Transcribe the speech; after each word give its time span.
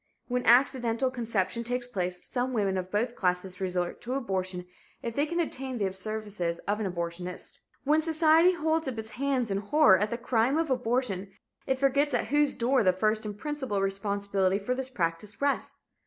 When 0.27 0.43
accidental 0.47 1.11
conception 1.11 1.63
takes 1.63 1.85
place, 1.85 2.27
some 2.27 2.53
women 2.53 2.75
of 2.75 2.89
both 2.89 3.15
classes 3.15 3.61
resort 3.61 4.01
to 4.01 4.15
abortion 4.15 4.65
if 5.03 5.13
they 5.13 5.27
can 5.27 5.39
obtain 5.39 5.77
the 5.77 5.93
services 5.93 6.57
of 6.67 6.79
an 6.79 6.91
abortionist. 6.91 7.59
When 7.83 8.01
society 8.01 8.53
holds 8.53 8.87
up 8.87 8.97
its 8.97 9.11
hands 9.11 9.51
in 9.51 9.59
horror 9.59 9.99
at 9.99 10.09
the 10.09 10.17
"crime" 10.17 10.57
of 10.57 10.71
abortion, 10.71 11.29
it 11.67 11.77
forgets 11.77 12.15
at 12.15 12.29
whose 12.29 12.55
door 12.55 12.81
the 12.81 12.93
first 12.93 13.27
and 13.27 13.37
principal 13.37 13.79
responsibility 13.79 14.57
for 14.57 14.73
this 14.73 14.89
practice 14.89 15.39
rests. 15.39 15.75